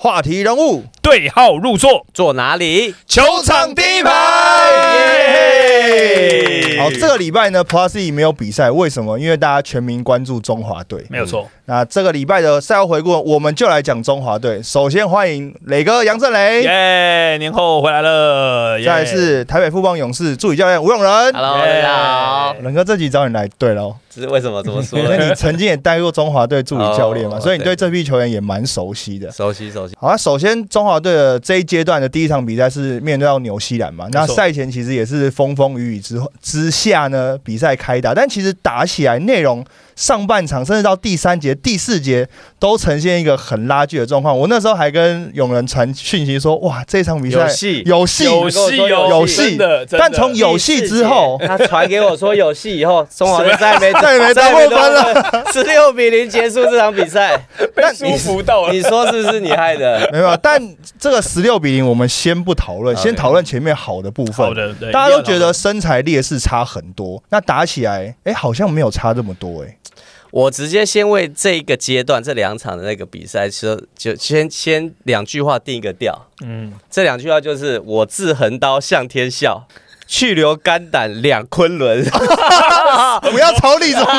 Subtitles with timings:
[0.00, 2.94] 话题人物，对号入座，坐哪里？
[3.08, 4.10] 球场第一排。
[6.70, 9.18] 耶好，这个礼拜呢，Plus E 没有比赛，为什么？
[9.18, 11.04] 因为大家全民关注中华队。
[11.10, 11.50] 没有错。
[11.68, 14.58] 那这个礼拜的赛后回顾，我们就来讲中华队。
[14.62, 18.80] 首先欢迎磊哥杨振雷，耶，年后回来了。
[18.80, 21.12] 耶再来是台北富邦勇士助理教练吴永仁。
[21.34, 22.56] Hello，大家好。
[22.62, 29.30] 仁哥这集找你来对喽，这是为什么这么说因为你曾经也带过中华队助理教练嘛，哦所以你对这批球员也蛮熟悉的。
[29.30, 29.94] 熟悉熟悉。
[30.00, 39.62] 好，那首先中华队的这一阶段的第一场比赛是面对到纽西兰嘛，那错赛前其实也是风风雨雨之后之下呢，比赛开打，但其实打起来内容
[39.98, 44.36] 上半场甚至到第三节、第四节都呈现一个很拉锯的状况。
[44.36, 49.84] 我那时候还跟永仁传讯息说，哇，这场比赛有戏有戏，有戏哦，有戏的。
[49.86, 57.46] 但从有戏之后，他传给我说有戏以后，中华就再也没 再也没再过分了，十六比零结束这场比赛。
[57.74, 58.80] 被舒服到了你。
[58.88, 60.08] 说是不是你害的？
[60.12, 60.62] 没有，但
[60.98, 64.46] 这个十六比零我们先不讨论，先讨论前面好的部分。
[64.46, 69.76] 好的，大家都觉得身材劣势差很多，那打起来，哎、好像没有差这么多、哎，
[70.30, 76.28] 我直接先为这一个阶段这两场的那个比赛说，就先先两句话定一个调。
[76.44, 79.66] 嗯，这两句话就是我自横刀向天笑，
[80.08, 82.02] 去留肝胆两昆仑。
[83.30, 84.10] 不要吵李总哥，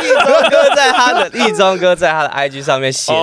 [0.00, 3.18] 立中哥在他的立中哥在他的 IG 上面写的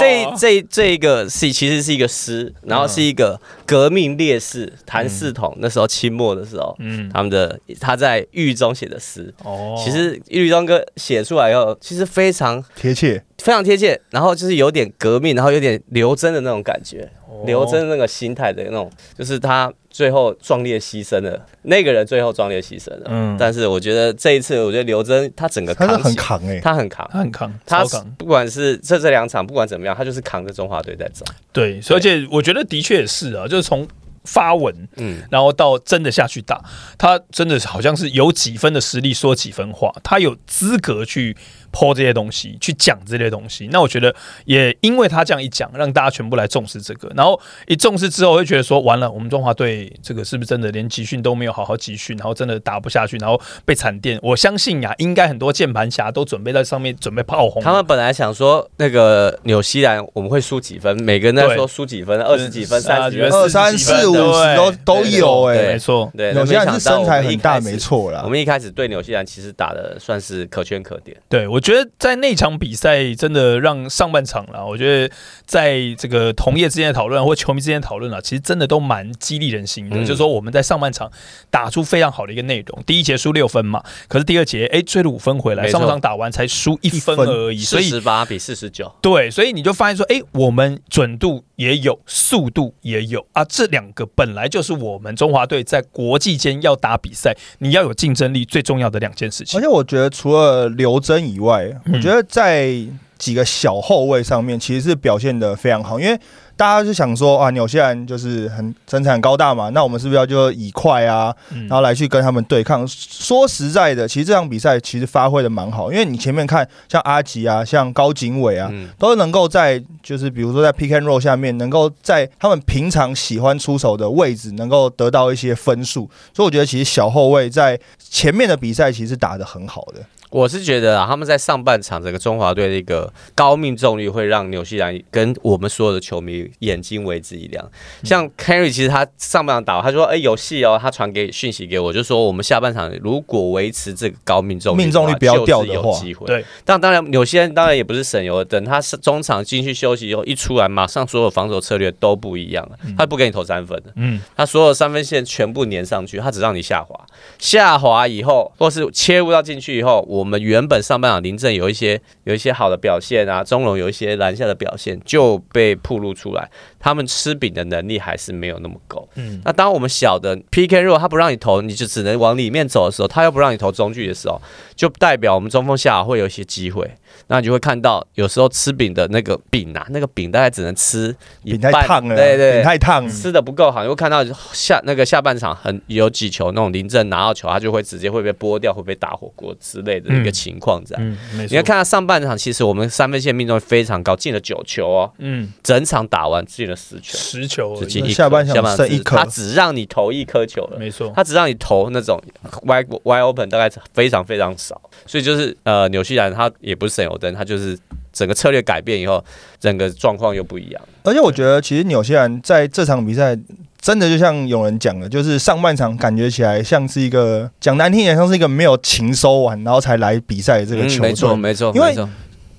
[0.00, 9.34] 这这这这一个是其实是一个诗，然后是一个革命烈士谭嗣同那时候清末的时候，嗯，他们的他在狱中写的诗。
[9.42, 17.42] 哦，其实狱中哥写出来以后，其实非常贴切，非常贴切，然后就是有点革命，然后有点刘真的那种感觉，哦。
[17.44, 18.88] 刘真那个心态的那种，
[19.18, 23.02] 就是他最后壮烈牺牲了，那个人最后壮烈牺牲了。
[23.10, 23.36] 嗯。
[23.38, 27.84] 但是我觉得这一次，我觉得刘真他整个他很扛哎、他很扛，他很扛，他，
[28.16, 31.24] 不管是这这两场，不管怎么样，他就是扛着中华队在走。
[31.52, 33.86] 对，所以而且我觉得的确也是啊，就是从
[34.24, 36.62] 发文，嗯，然后到真的下去打，
[36.96, 41.36] 他真的好像是有几分的实力说几分话，他有资格去
[41.72, 43.68] 剖这些东西，去讲这些东西。
[43.72, 54.18] 那我觉得也因为他这样一讲，让大家全部来重视这个，然后一重视之后，会觉得说完了，我们中华队这个是不是真的连集训都没有好好集训，然后真的打不下去，然后被惨电？
[54.22, 63.32] 我相信呀，应该很多键盘侠都准备在上面准备炮轰他们本来想说那个纽西兰我们会输几分，每个人在说输几分，二十几分、三十几分。
[63.32, 68.28] 二三四五十都都有哎、没错，对，纽西兰是身材很大，没错啦我。
[68.28, 71.16] 们一开始对纽西兰其实打的算是可圈可点。
[71.28, 75.14] 对，我觉得在那场比赛真的让上半场啦，我觉得
[75.46, 79.96] 在这个同业之间的讨论或球迷之间的讨论啊，其实真的都蛮激励人心的。
[79.96, 81.10] 嗯就是说我们在上半场
[81.48, 99.62] 打出非常好的一个内容，第一节输六分嘛，可是第二节哎追了五分回来，上半场打完才输一分分而已，所四以十八比四十九，对，所以你就发现说，哎，我们准度也有，速度也有啊，这两个本来就是我们中华队在国际间要打比赛，你要有竞争力最重要的两件事情而。
[99.62, 102.74] 且我觉得除了刘真以外，嗯我觉得在
[103.18, 106.18] 几个小后卫上面其实是表现的非常好，因为
[106.56, 112.86] 大家就想说啊，纽西兰就是很身材很高大嘛，那我们是不是要就以快啊，嗯然后来去跟他们对抗？
[112.86, 126.10] 说实在的，其实这场比赛其实发挥的蛮好，因为你前面看像阿吉啊，像高景伟啊，嗯，都能够在就是比如说在 pick and roll 下面，能够在他们平常喜欢出手的位置，能够得到一些分数。
[126.34, 130.02] 所以我觉得其实小后卫在前面的比赛其实打得很好的。
[130.32, 137.70] 我是觉得啊，他们在上半场整个中华队的一个高命中率会让纽西兰跟我们所有的球迷眼睛为之一亮。
[138.02, 146.26] 像 Carry 其实他上半场打完，他说：“哎、有戏哦。”他传给讯息给我，就说我们下半场如果维持这个高命中率，命中率不要掉的话机会。
[146.26, 153.92] 对，但当然，纽西兰当然也不是省油的灯，他是中场进去休息以后一出来，马上所有防守策略都不一样了，他不给你投三分的。
[153.96, 156.98] 嗯，他所有三分线全部粘上去，他只让你下滑。
[157.38, 169.08] 下滑以后，或是切入到进去以后，我们原本上半场林振有一些有一些好的表现啊，中龙有一些篮下的表现就被暴露出来，他们吃饼的能力还是没有那么够。
[169.16, 174.40] 嗯那当我们小的 PK 如果他不让你投，你就只能往里面走的时候，他又不让你投中距的时候，
[174.74, 176.90] 就代表我们中锋下会有一些机会。
[177.26, 190.96] 那你就会看到，有时候吃饼的那个饼啊，那个饼大概只能吃一饼太烫了，对对，饼太烫，吃的不够好，你会看到下那个下半场很有几球那种林正拿到球，他就会直接会被剥掉，会被打火锅之类的一个情况在。
[190.98, 191.50] 嗯，没错。
[191.50, 200.78] 你要，看他上半场，其实我们三分线命中率非常高，进了九球哦，嗯，整场打完进了十球，十球只进一下半场下半剩一颗他只让你投一颗球了。
[200.78, 201.12] 没错。
[201.14, 202.20] 他只让你投那种
[202.64, 207.78] wide wide open，大概非常非常少，所以就是呃，纽西兰他也不是省油灯，他就是
[208.12, 209.24] 整个策略改变以后，
[209.58, 210.82] 整个状况又不一样。
[211.04, 213.36] 而且我觉得，其实纽西兰在这场比赛
[213.82, 221.08] 真的就像有人讲的，就是上半场感觉起来像是一个讲难听点，像是一个没有情收完，然后才来比赛的这个球队。
[221.08, 222.08] 嗯没错，没错，因为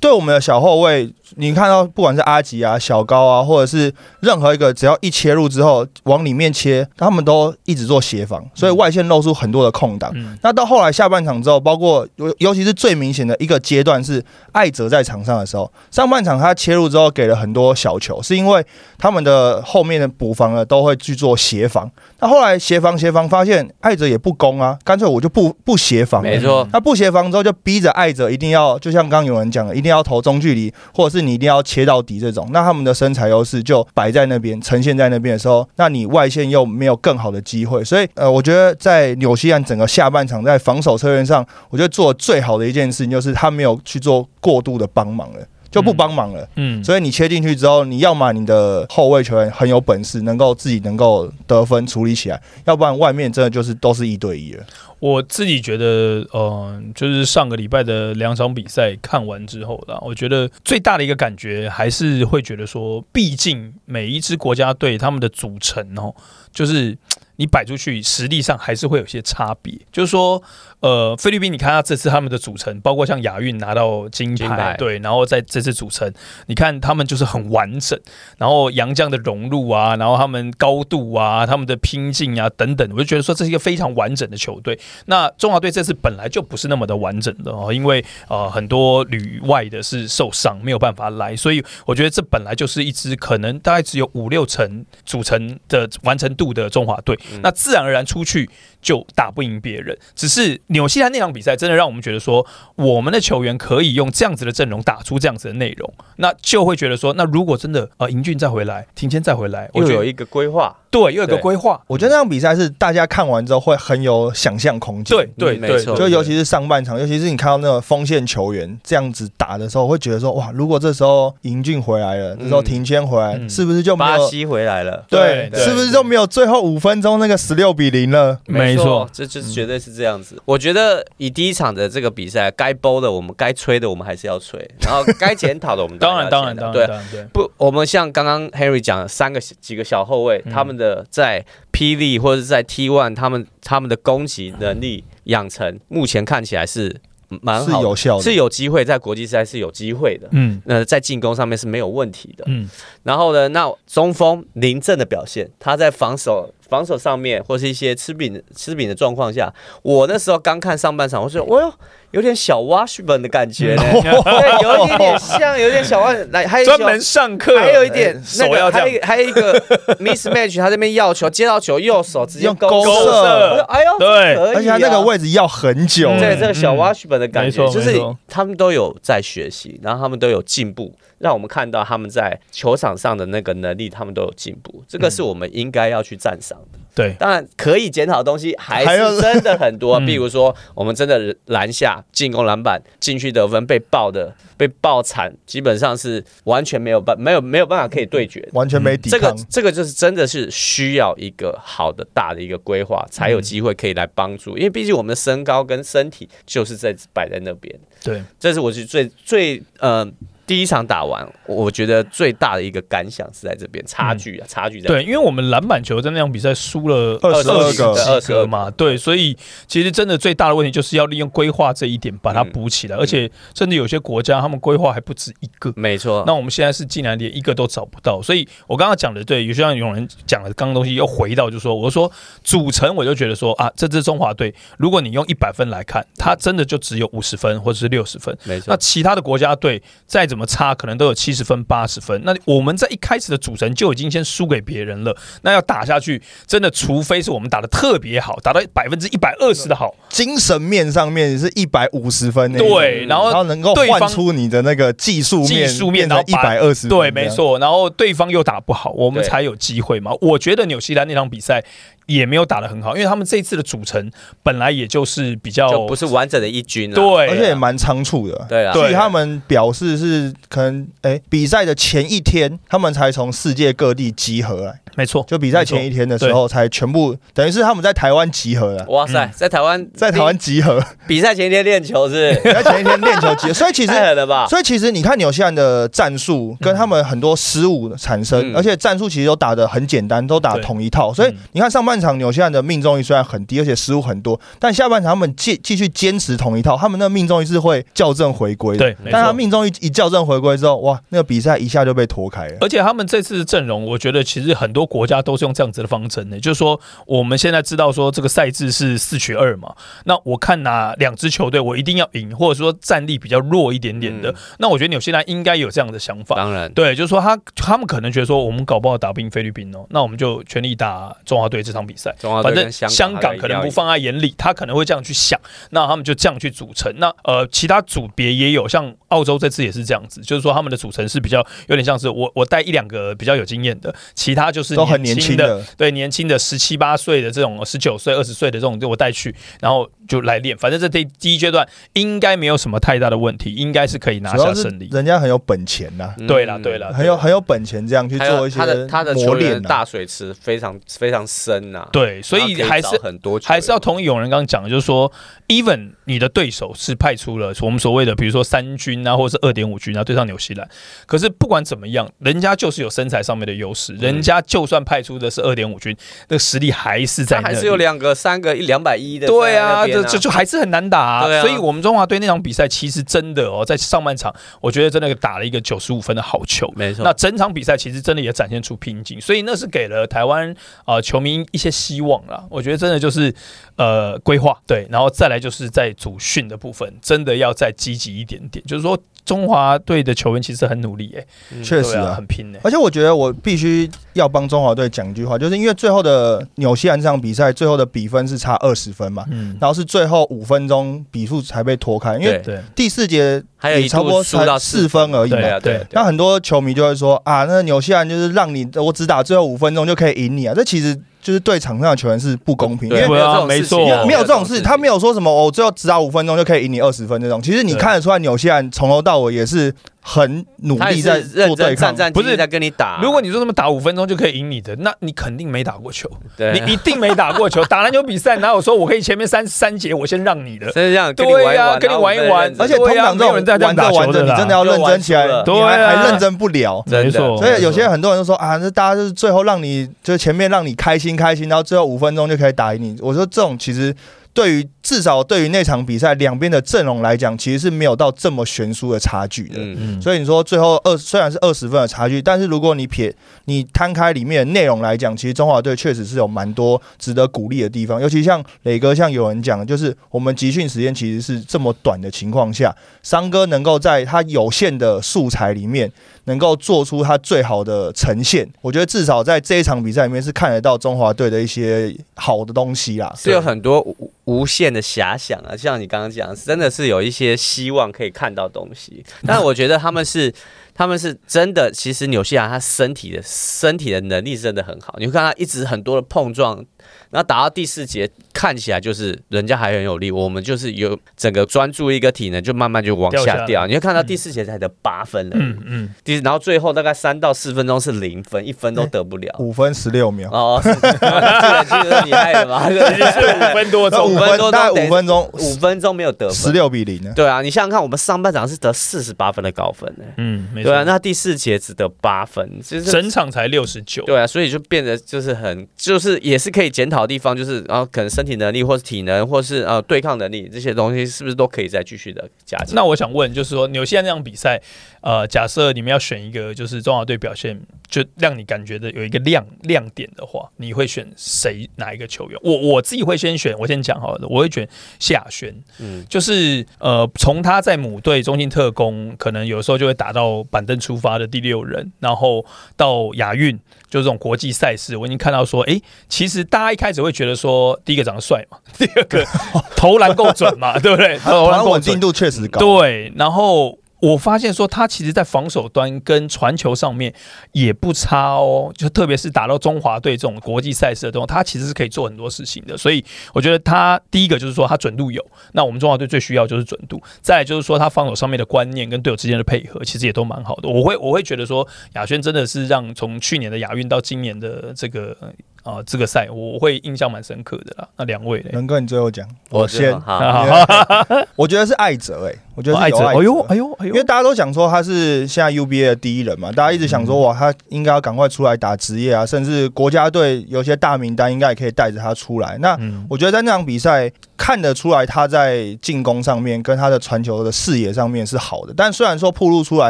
[0.04, 3.90] 对我们的小后卫，你看到不管是阿吉啊、小高啊，或者是
[4.20, 10.12] 任何一个，只要一切入之后往里面切，他们都一直做协防，所以外线露出很多的空档。
[10.14, 14.22] 嗯，那到后来下半场之后，包括尤尤其是最明显的一个阶段是
[14.52, 18.62] 艾泽在场上的时候，上半场他切入之后给了很多小球，是因为
[18.98, 21.90] 他们的后面的补防呢都会去做协防。
[22.20, 26.30] 那后来协防协防发现艾泽也不攻啊，干脆我就不不协防了。
[26.30, 32.50] 没错，那不协防之后，就逼着艾泽一定要，就像刚刚有人讲的，一定要要投中距离，或者是你一定要切到底这种。
[32.52, 37.84] 那他们的身材优势就摆在那边，呈现在那边的时候，那你外线又没有更好的机会。
[37.84, 45.40] 所以，呃，我觉得在纽西兰整个下半场在防守策略上，我觉得做最好的一件事情就是他没有去做过度的帮忙了，
[45.74, 46.48] 就不帮忙了。
[46.56, 54.64] 嗯，所以你切进去之后，你要么你的后卫球员很有本事，能够自己能够得分处理起来，要不然外面真的就是都是一对一了。
[55.00, 66.16] 我自己觉得，呃，就是上个礼拜的两场比赛看完之后啦，我觉得最大的一个感觉还是会觉得说，毕竟每一支国家队他们的组成哦，
[66.54, 66.98] 就是
[67.38, 69.74] 你摆出去实力上还是会有些差别。
[69.92, 70.42] 就是说，
[70.80, 76.12] 呃，菲律宾你看他这次他们的组成，包括像亚运拿到金牌，对，然后在这次组成，
[76.48, 78.00] 你看他们就是很完整，
[78.38, 84.80] 然后洋将的融入啊，然后他们高度啊，他们的拼劲啊等等，我就觉得说这是一个非常完整的球队。
[85.06, 98.50] 那中华队这次本来就不是那么的完整的哦，因为呃很多旅外的是受伤没有办法来，所以我觉得这本来就是一支可能大概只有五六成组成的完成度的中华队，那自然而然出去
[98.84, 99.98] 就打不赢别人。
[100.14, 102.46] 只是纽西兰那场比赛真的让我们觉得说，
[102.76, 115.18] 我们的球员可以用这样子的阵容打出这样子的内容，那就会觉得说，那如果真的呃英俊再回来，庭谦再回来，我觉得又有一个规划，对又有一个规划，我觉得那场比赛是大家看完之后会很有想象空间。
[115.18, 124.18] 对对嗯没错对对就尤其是上半场，尤其是你看到那个锋线球员这样子打的时候，会觉得说哇，如果这时候尹俊回来了，这时候庭谦回来，嗯是不是就没有？
[124.18, 128.40] 巴西回来了，对，对是不是就没有最后五分钟那个十六比零了？
[128.48, 130.42] 没错这就是绝对是这样子。
[130.46, 137.24] 我觉得以第一场的这个比赛，该包的我们该吹的我们还是要吹，然后该检讨的我们 当然当然当然对。
[137.34, 147.02] 不，我们像刚刚 Harry 讲的三个几个小后卫，嗯他们的在霹雳或者是在 T One，他们他们的攻击能力养成，目前看起来是
[147.42, 150.28] 蛮是有效的，是有机会在国际赛是有机会的。
[150.32, 152.44] 嗯那在进攻上面是没有问题的。
[152.48, 152.70] 嗯，
[153.04, 161.74] 然后呢，那中锋林振的表现，他在防守防守上面或是一些吃饼吃饼的状况下，我那时候刚看上半场，我说，哦哟，
[162.14, 168.88] 有点小 Washburn 的感觉呢，对，有一点点像，有点小 Wash，来，还有一专门上课，还有一点那个，手要这样。
[168.88, 169.60] 还有一，还有一个
[169.98, 172.92] mismatch，他这边要球，接到球右手直接用勾勾射。
[172.92, 174.36] 我说哎呦，对。
[174.54, 176.12] 而且他那个位置要很久。
[176.12, 176.20] 嗯。
[176.20, 186.80] 对这个小嗯 Washburn 的感觉，就是他们都有在学习，然后他们都有进步，让我们看到他们在球场上的那个能力，他们都有进步，这个是我们应该要去赞赏的。
[186.96, 190.06] 对，当然，可以检讨的东西还是真的很多， 嗯。
[190.06, 198.48] 比如说我们真的篮下进攻篮板进去得分被爆的被爆惨，基本上是完全没有办没有没有办法可以对决。
[198.54, 204.58] 完全没抵这个，这个就是真的是需要一个好的大的一个规划，才有机会可以来帮助。
[204.58, 207.74] 因为毕竟我们的身高跟身体就是在摆在那边，
[208.04, 210.08] 对，这是我是最最呃
[210.46, 219.36] 第一场打完，我觉得最大的一个感想是在这边差距啊，差距在对，因为我们篮板球在那场比赛输了22个几个嘛，对，所以
[219.68, 225.72] 其实真的最大的问题就是要利用规划这一点把它补起来，而且甚至有些国家他们规划还不止一个。
[225.78, 226.24] 没错。
[226.28, 232.12] 那我们现在是竟然连一个都找不到，所以我刚刚讲的对，有些像有人讲的刚刚东西又回到，就说我说
[232.44, 238.66] 组成，我就觉得说啊，这支中华队，如果你用一百分来看，它真的就只有五十分或者是六十分，没错。
[238.68, 242.22] 那，其他的国家队再怎么差，可能都有七十分、八十分。
[242.24, 257.28] 那我们在一开始的组成就已经先输给别人了，那要打下去，真的除非是我们打的特别好，打到百分之一百二十的好，精神面上面是一百五十分那种，对，然后然后能够换出你的那个技术面，技术面到一然后把百二十，对，没。
[257.34, 257.58] 错。
[257.58, 260.12] 然后对方又打不好，我们才有机会嘛。
[260.22, 261.64] 我觉得纽西兰那场比赛
[262.06, 264.12] 也没有打得很好，因为他们这一次的组成
[264.44, 266.96] 本来也就是比较就不是完整的一军了。
[266.96, 268.46] 对，而且也蛮仓促的。
[268.48, 282.34] 对啊，对据他们表示是可能，哎、比赛的前一天，他们才从世界各地集合来，没错，就比赛前一天的时候才全部，等于是他们在台湾集合了，哇塞，在台湾在台湾集合，比赛前一天练球是？
[282.44, 284.46] 在前一天练球集合， 所以其实太狠了吧？
[284.48, 288.56] 所以其实你看纽西兰的战术跟他们很多失误产生，嗯。
[288.56, 291.14] 而且战术其实都打的很简单，都打同一套。
[291.14, 298.86] 所以嗯你看上半场纽西兰的命中率虽然很低，而且失误很多，但下半场他们继继续坚持同一套，他们那命中率是会校正回归的。
[298.86, 302.58] 对，但他命中率一校正回归之后，哇，那个比赛一下就被拖开了。
[302.62, 316.36] 而且他们这次的阵容，我觉得其实很多国家都是用这样子的方针的，就是说我们现在知道说这个赛制是四取二嘛，那我看哪两支球队我一定要赢，或者说战力比较弱一点点的，嗯那我觉得纽西兰应该有这样的想法。
[316.36, 322.16] 当然，对，就是说他他们可能觉得说我们搞不好打不赢菲律宾哦，那我们就全力打中华队这场比赛。
[322.20, 325.40] 中华反正香港可能不放在眼里，他可能会这样去想，
[325.72, 326.94] 那他们就这样去组成。
[326.98, 340.58] 那呃，其他组别也有，像澳洲这次也是这样子，就是说他们的组成是比较有点像是我我带一两个比较有经验的，其他就是都很年轻的，的，对年轻的十七八岁的这种十九岁、二十岁的这种，就我带去，然后就来练。
[340.58, 344.90] 反正这第第一阶段应该没有什么太大的问题，应该是可以拿下胜利。
[344.92, 346.28] 人家很有本钱呐、嗯。
[346.28, 355.12] 对啦对啦很有很有本钱这样去做一些有他的他的磨球员练、大水池非常非常深呐，对，所以还是找很多还是要同意有人刚刚讲的，就是说
[355.48, 360.68] ，even 你的对手是派出了我们所谓的，比如说三军啊，或者是二点五军啊，对上纽西兰，
[361.06, 365.96] 可是不管怎么样，人家就是有身材上面的优势，人家就算派出的是二点五军，
[366.30, 371.26] 那个实力还是在还是有两个、三个、一两百一的对啊，啊，这这就还是很难打、啊。
[371.26, 371.42] 对啊。
[371.42, 376.72] 所以我们中华队那场比赛其实真的哦，在上半场，我觉得真的打了一个九十五分的好球。
[376.76, 377.04] 没错。
[377.04, 380.54] 那整场比赛其实真的也展现出拼劲，所以那是给了台湾
[380.86, 382.44] 呃球迷一些希望啦。
[382.50, 383.34] 我觉得真的就是
[383.76, 388.64] 呃规划对，然后再来就是在主训的部分，真的要再积极一点点。
[388.66, 392.14] 就是说中华队的球员其实很努力哎、确实啊。
[392.14, 402.42] 很拼哎、而且我觉得我必须要帮中华队讲一句话，就是因为最后的纽西兰这场比赛，最后的比分是差二十分嘛，嗯，然后是最后五分钟比数才被拖开，因为
[402.74, 405.38] 第四节还有一也差不多度输到才四分而已嘛。
[405.38, 405.88] 对啊，对对。
[405.92, 413.76] 那很多球迷就会说啊，那纽西兰就是让你我只打最后五分钟就可以赢你啊，这其实就是对场上的球员是不公平，因为没有这种没事
[414.08, 417.42] 没有这种事，他没有有说什么我，最后只打五分钟就可以赢你二十分这种。
[417.42, 419.74] 其实你看得出来，纽西兰从头到尾也是
[420.06, 421.96] 很努力在认做对抗真战。
[421.96, 423.00] 战不是在跟你打。
[423.02, 427.64] 如果你说他们打五分钟就可以赢你的，那你肯定没打过球，对你一定没打过球。
[427.72, 430.68] 打篮球比赛哪有说我可以前面三三节我先让你的？
[430.68, 436.84] 是这样，跟你对呀跟你玩一玩而且通常这对啊没有人在玩着玩着，你真的要认真起来，就你还认真不了。
[436.86, 442.98] 所以有些很多人都说啊，那大家就是最后让你就是前面让你开心开心，然后最后五分钟就可以打赢你。
[443.00, 443.96] 我说这种其实
[444.34, 449.56] 对于至少对于那场比赛两边的阵容来讲，其实是没有到这么悬殊的差距的。
[449.56, 458.02] 嗯，嗯，所以你说最后二虽然是二十分的差距，但是如果你撇你摊开里面的内容来讲，其实中华队确实是有蛮多值得鼓励的地方。
[458.02, 465.90] 尤其像磊哥，像有人讲，就是我们集训时间其实是这么短的情况下，商哥能够在他有限的素材里面，
[466.26, 468.46] 能够做出他最好的呈现。
[468.60, 473.14] 我觉得至少在这一场比赛里面是看得到中华队的一些好的东西啦。
[473.18, 479.06] 是有很多无无的遐想啊，像你刚刚讲，真的是有一些希望可以看到东西。
[479.26, 480.34] 但我觉得他们是，
[480.74, 486.66] 他们是真的，其实纽西兰他身体的身体的能力真的很好，你会看他一直很多的碰撞，
[487.14, 499.32] 然后打到第四节，看起来就是人家还很有力，我们就是有整个专注一个体能就慢慢就往掉下掉，你会看到第四节才得八分了，嗯嗯，第然后最后大概三到四分钟是零分，一分都得不了。
[499.38, 502.68] 五分十六秒，哦，是 这个你害的吧？
[502.70, 506.54] 已经是五分多钟五 五分多分大概五分钟， 五分钟没有得十分。
[506.54, 507.14] 六比零呢。
[507.16, 510.04] 对啊，你想想看，我们上半场是得四十八分的高分呢。
[510.18, 510.72] 嗯，没错。
[510.72, 522.76] 对啊，那第四节只得八分，就是整场才六十九，对啊，所以就变得就是很，就是也是可以检讨地方，就是然后可能身体能力或是体能或是呃对抗能力这些东西，是不是都可以再继续的加强？
[522.76, 524.62] 那我想问，就是说纽西兰那场比赛，
[525.02, 532.40] 呃，假设你们要选一个就是中华队表现就让你感觉的有一个亮亮点的话，你会选谁哪一个球员？
[532.44, 534.68] 我我自己会先选，我先讲好了，我会选
[535.00, 542.46] 谢亚轩，嗯，就是呃，从他在母队中信特工，可能有时候就会打到板凳出发的第六人，然后
[542.76, 543.60] 到亚运，
[543.94, 549.24] 就这种国际赛事，我已经看到说，诶，其实大家一开始会觉得说，第一个长得帅嘛， 第二个
[549.78, 551.16] 投篮够准嘛，对不对？
[551.24, 552.60] 投投篮稳定，度确实高。
[552.60, 553.78] 对，然后。
[554.04, 557.14] 我发现说他其实在防守端跟传球上面
[557.54, 562.78] 也不差哦，就特别是打到中华队这种国际赛事的这种，他其实是可以做很多事情的。
[562.78, 563.02] 所以
[563.34, 567.02] 我觉得他第一个就是说他准度有，那我们中华队最需要就是准度。
[567.22, 570.68] 再来就是说他防守上面的观念跟队友之间的配合，其实也都蛮好的。
[570.68, 575.16] 我会我会觉得说亚轩真的是让从去年的亚运到今年的这个
[575.64, 577.88] 啊、这个赛，我会印象蛮深刻的啦。
[577.98, 578.50] 那两位嘞？
[578.52, 580.46] 能哥，你最后讲，我我先，好，
[581.38, 592.58] 我觉得是艾哲，哎，我觉得是有爱者，哎呦哎呦哎呦，因为大家都想说他是现在 UBA 的第一人嘛，大家一直想说哇，他应该要赶快出来打职业啊，甚至国家队有些大名单应该也可以带着他出来。
[592.60, 599.90] 那嗯我觉得在那场比赛看得出来他在进攻上面跟他的传球的视野上面是好的，但虽然说暴露出来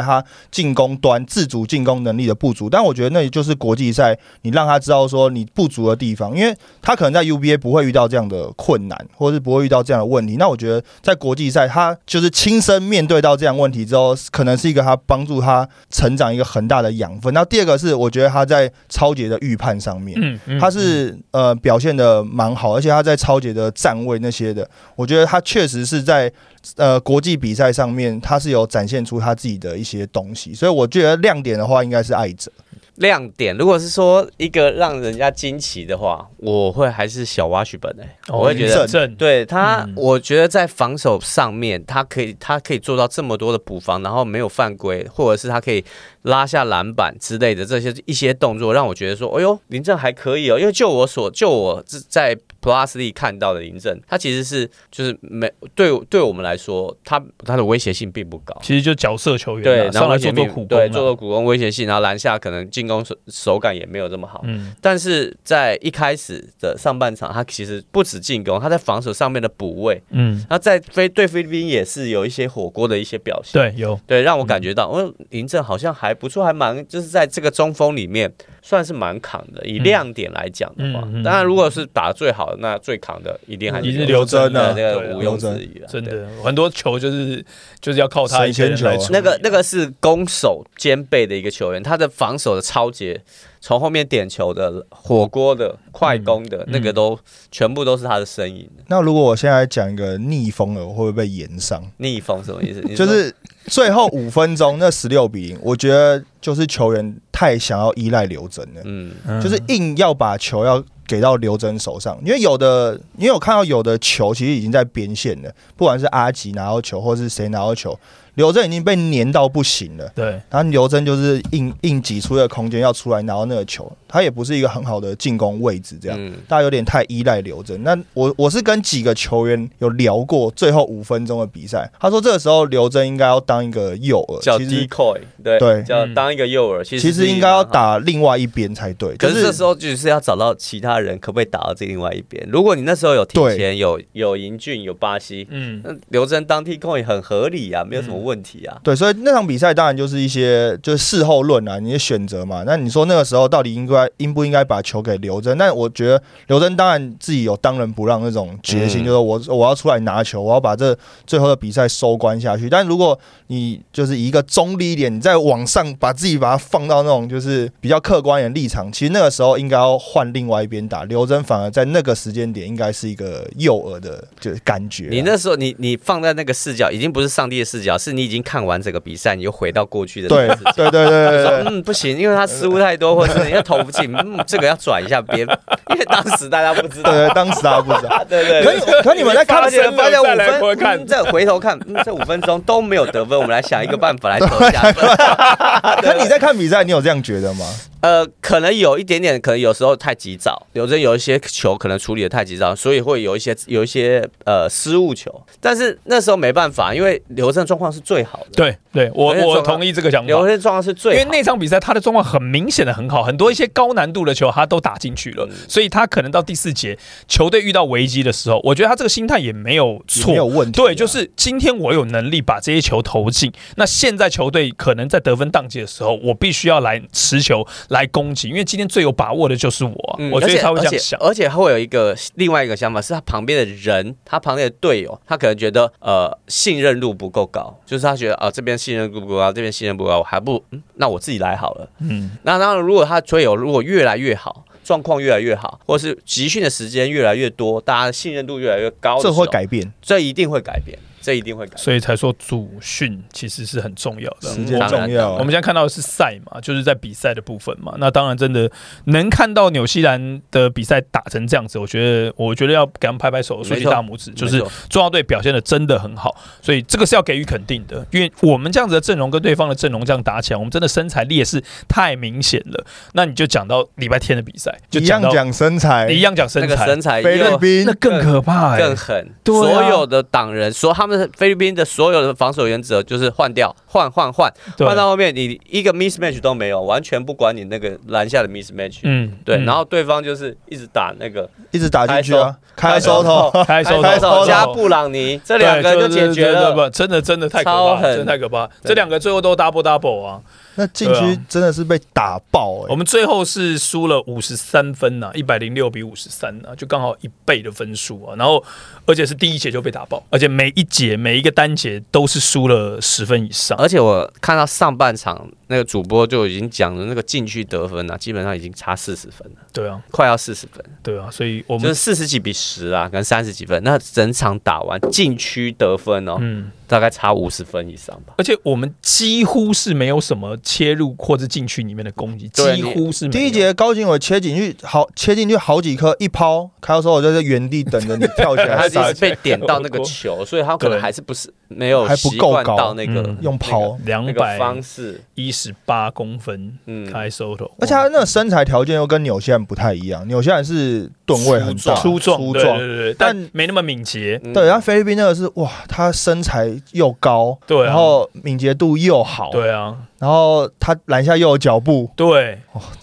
[0.00, 10.36] 他进攻端自主进攻能力的不足，但我觉得那也就是国际赛你让他知道说你不足的地方，因为他可能在 UBA 不会遇到这样的困难，或者是不会遇到这样的问题。
[10.36, 17.32] 那我觉得在国际赛他就是亲身面对到这样问题之后，可能是一个他帮助他成长一个很大的养分。
[17.32, 26.30] 那第二个是我觉得他在超杰的预判上面，嗯嗯他是呃表现的蛮好，而且他在超杰的站位那些的，我觉得他确实是在
[26.76, 32.50] 呃国际比赛上面，他是有展现出他自己的一些东西，所以我觉得亮点的话应该是艾哲。
[32.96, 39.08] 亮点，如果是说一个让人家惊奇的话，我会还是小挖许本诶、哦我会觉得。
[39.16, 45.84] 对他，嗯我觉得在防守上面，他可以，他可以做到这么多的补防，然后没有犯规，或者是他可以
[46.22, 50.56] 拉下篮板之类的这些一些动作，让我觉得说，哎呦，林正还可以哦。
[50.56, 58.58] 因为就我所，就我在 Plus 里看到的嬴政，他其实是就是没对对我们来说，他他的威胁性并不高。
[58.62, 64.40] 其实就角色球员啊，对，然上来后威胁性做做苦工对，啊，做做苦工威胁性，然后篮下可能进攻手手感也没有这么好。
[64.44, 73.52] 嗯但是在一开始的上半场，他其实不止进攻，他在防守上面的补位，嗯，那在菲对菲律宾也是有一些火锅的一些表现。
[73.60, 78.32] 对，有对，让我感觉到，嗯，嬴政好像还不错，还蛮就是在这个中锋里面
[78.66, 79.62] 算是蛮扛的。
[79.66, 85.86] 以嗯亮点来讲的话，当然如果是打最好的，那最扛的一定还是刘真啊对这对啊个毋庸置疑了。
[85.86, 86.02] 真。
[86.02, 87.44] 的很多球就是
[87.78, 93.20] 就是要靠他一个人来处理那个那个是攻守兼备的一个球员，他的防守的超节，
[93.66, 97.18] 从后面点球的、火锅的、快攻的，嗯那个都
[97.50, 98.68] 全部都是他的身影。
[98.88, 101.82] 那如果我现在讲一个逆风了，我会不会被延上？
[101.96, 102.82] 逆风什么意思？
[102.94, 108.82] 就是最后五分钟那十六比零，我觉得就是球员太想要依赖刘真了。
[108.84, 117.98] 嗯，嗯就是硬要把球要给到刘真手上，因为有的，因为我看到有的球其实已经在边线了，不管是阿吉拿到球，或是谁拿到球，
[118.36, 120.08] 刘真已经被粘到不行了。
[120.14, 126.18] 对，然后刘真就是硬硬挤出一个空间要出来拿到那个球，他也不是一个很好的进攻位置，这样。
[126.18, 127.82] 嗯大家有点太依赖刘真。
[127.82, 137.64] 那我我是跟几个球员有聊过最后五分钟的比赛，他说这个时候刘真应该要当一个诱饵，叫其实 decoy，对对叫当一个诱饵，其实其实应该要。
[137.74, 139.16] 打另外一边才对。
[139.16, 142.46] 可是这时候就是要找到其他人可不可以打到这另外一边。
[142.48, 148.80] 如果你那时候有提前有有银俊有巴西，嗯，那刘真当 decoy 很合理啊，没有什么问题啊。
[148.82, 152.64] 对，所以那场比赛当然就是一些就是事后论啊，你的选择嘛。
[152.66, 155.56] 那你说那个时候到底应该应不应该把球给刘真？
[155.58, 162.70] 那我觉得刘真当然自己有当仁不让那种决心，嗯就是我我要出来拿球，我要把这最后的比赛收官下去。
[162.70, 171.04] 但如果你就是以一个中立一点，你再往上把自己把它放到那种就是比较客观一点的立场，其实那个时候应该要换另外一边打。
[171.04, 180.48] 刘真反而在那个时间点应该是一个诱饵的就是感觉啊、你那时候你你放在那个视角，已经不是上帝的视角，是你已经看完整个比赛，你又回到过去的对。
[180.74, 181.50] 对对对对说。
[181.66, 185.40] 嗯不行，因为他失误太多，或者是你要投不进，嗯，这个要转一下边，
[185.88, 187.10] 因为当时大家不知道。
[187.10, 188.24] 对对，当时大家不知道。
[188.28, 195.04] 对对对，可你可你们在看发现发现五分，看嗯这回头看，嗯，这五分钟都没有得分，我们来想一个办法来投下分。
[196.02, 197.66] 可你在看比赛，你有这样觉得吗？
[198.00, 205.42] 呃，可能有一点点，可能有时候太急躁，有的有一些球可能处理的太急躁，所以会有一些有一些呃失误球。
[205.58, 210.46] 但是那时候没办法，因为刘真状况是最好的，对对，我我同意这个想法刘。
[210.46, 220.58] 真状况是最好，因为那场比赛他的状况很明显的很好，很多一些高难度的球他都打进去了，嗯所以他可能到第四节球队遇到危机的时候，我觉得他这个心态也没有错没有错。
[220.58, 231.18] 问题啊、对，就是今天我有能力把这些球投进，那现在球队可能在得分档期的时候，我必须要来持球来攻击，因为今天最有把握的就是我我觉得他会这样想。
[231.20, 241.88] 而且而且会有一个另外一个想法，是他旁边的人，他旁边的队友，他可能觉得呃信任度不够高，就是他觉得啊、这边信任度不够高，这边信任不够高，我还不嗯，那我自己来好了。
[242.00, 249.92] 嗯，那当然，如果他队友如果越来越好，状况越来越好，或是集训的时间越来越多，大家信任度越来越高这会改变。
[250.02, 250.98] 这一定会改变。
[251.24, 251.76] 这一定会改。
[251.78, 254.50] 所以才说主训其实是很重要的。
[254.50, 255.32] 时间重要。
[255.32, 257.94] 我们现在看到的是赛嘛，就是在比赛的部分嘛。
[257.96, 258.70] 那当然，真的
[259.06, 268.06] 能看到纽西兰的比赛打成这样子，我觉得，我觉得要给他们拍拍手，竖起大拇指，就是中华队表现的真的很好，所以这个是要给予肯定的。
[268.10, 272.84] 因为我们这样子的阵容跟对方的阵容这样打起来，我们真的身材劣势太明显了。
[273.12, 289.00] 那你就讲到礼拜天的比赛，一样讲身材，一样讲身材，那个身材菲律宾那更可怕、欸，更狠，对啊所有的党人说他们菲律宾的所有的防守原则就是换掉，换换换，换到后面你一个 mismatch 都没有，完全不管你那个篮下的 mismatch。
[289.02, 289.64] 嗯，对，嗯。
[289.64, 296.72] 然后对方就是一直打那个一直打进去啊，开收头，开收开收头加布朗尼这两个就解决了。
[296.72, 298.68] 不，真的真的太可怕真的太可怕。
[298.82, 300.40] 这两个最后都 double double 啊，
[300.76, 308.34] 那禁区真的是被打爆哎、我们最后是输了五十三分呐、1一百零六比五十三呐，就刚好一倍的分数啊。
[308.36, 308.62] 然后
[309.06, 313.76] 而且是第一节就被打爆，而且每一节每一个单节都是输了十分以上。
[313.78, 323.82] 而且我看到上半场那个主播就已经讲了，那个禁区得分啊，基本上已经差四十分了，对啊，快要四十分，对啊，所以我们就是四十几比十啊，跟三十几分。
[323.84, 328.34] 那整场打完禁区得分哦，嗯，大概差五十分以上吧。
[328.38, 345.20] 而且我们几乎是没有什么切入或者进去里面的攻击，几乎是没有第一节高景伟切进去好切进去好几颗，一抛，开时候我就在原地等着你跳起来 他只是被点到那个球，所以他可能还是不是没有还不习惯够高到那个嗯用抛，两那个方百式。
[345.34, 352.78] 一十八公分嗯，开收头，而且他那个身材条件又跟纽西兰不太一样，纽西兰是吨位很大，粗壮，粗壮。
[352.78, 354.40] 对对对对，但但没那么敏捷。
[354.44, 357.84] 嗯对，然后菲律宾那个是哇，他身材又高，对啊。
[357.84, 362.58] 然后敏捷度又好，对啊，然后他篮下又有脚步，对，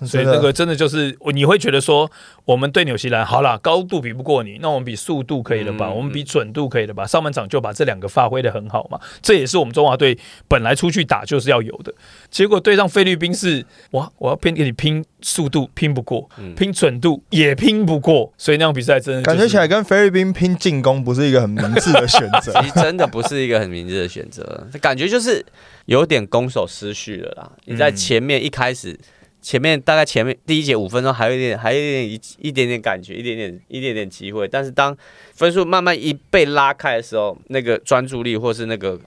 [0.06, 2.10] 所以那个真的就是你会觉得说，
[2.52, 5.88] 我们对纽西兰好啦，高度比不过你，那我们比速度可以了吧？
[5.88, 7.08] 嗯我们比准度可以了吧？
[7.08, 10.18] 上半场就把这两个发挥的很好嘛，这也是我们中华队
[10.50, 11.94] 本来出去打就是要有的。
[12.30, 22.68] 结果对上菲律宾是，哇，我要拼给你拼速度拼不过，嗯拼准度也拼不过，所以那场比赛真的、就是、感觉起来跟菲律宾拼进攻不是一个很明智的选择 其。
[22.68, 25.46] 实真的不是一个很明智的选择，感觉就是
[25.86, 27.50] 有点攻守失序了啦。
[27.64, 29.00] 你在前面一开始，
[29.42, 34.96] 前面大概前面第一节五分钟还有一点，还有一点一一点点感觉，一点点一点点机会，但是当
[35.34, 39.00] 分数慢慢一被拉开的时候，那个专注力或是那个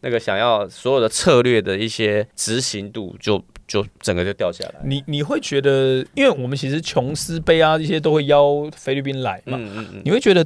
[0.00, 4.74] 那个想要所有的策略的一些执行度就就整个就掉下来。
[4.84, 10.44] 你你会觉得，因为我们其实琼斯杯啊这些都会邀菲律宾来嘛，嗯嗯嗯，你会觉得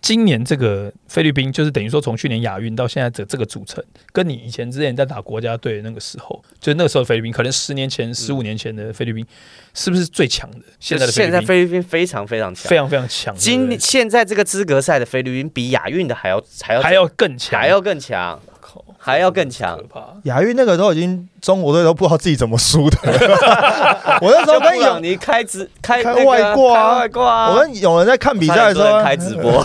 [0.00, 9.26] 今年这个菲律宾，就是等于说从去年亚运到现在这这个组成，跟你以前之前在打国家队那个时候，就那个时候菲律宾，可能十年前、十五年前的菲律宾，
[9.74, 10.58] 是不是最强的？
[10.78, 12.76] 现在的现在菲律宾非常非常强非。
[12.76, 18.40] 常非常强，今现在这个资格赛的菲律宾比亚运的还要还要还要更强，还要更强。
[18.60, 20.14] 靠还要更强可怕。
[20.24, 22.98] 亚运那个都已经中国队都不知道自己怎么输的。
[24.20, 26.98] 我那时候跟永，尼开直开开外挂啊。
[26.98, 29.64] 外挂啊，我跟有人在看比赛的时候，开直播，